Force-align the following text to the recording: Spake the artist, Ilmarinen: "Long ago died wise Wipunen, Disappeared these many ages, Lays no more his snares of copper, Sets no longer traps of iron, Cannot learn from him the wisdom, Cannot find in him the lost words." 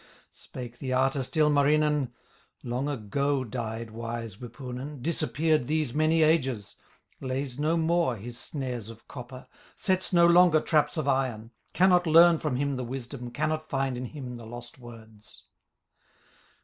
Spake 0.33 0.79
the 0.79 0.93
artist, 0.93 1.37
Ilmarinen: 1.37 2.11
"Long 2.63 2.89
ago 2.89 3.43
died 3.43 3.91
wise 3.91 4.37
Wipunen, 4.37 4.99
Disappeared 5.03 5.67
these 5.67 5.93
many 5.93 6.23
ages, 6.23 6.77
Lays 7.19 7.59
no 7.59 7.77
more 7.77 8.15
his 8.15 8.35
snares 8.39 8.89
of 8.89 9.07
copper, 9.07 9.45
Sets 9.75 10.11
no 10.11 10.25
longer 10.25 10.59
traps 10.59 10.97
of 10.97 11.07
iron, 11.07 11.51
Cannot 11.73 12.07
learn 12.07 12.39
from 12.39 12.55
him 12.55 12.77
the 12.77 12.83
wisdom, 12.83 13.29
Cannot 13.29 13.69
find 13.69 13.95
in 13.95 14.05
him 14.05 14.37
the 14.37 14.45
lost 14.47 14.79
words." 14.79 15.43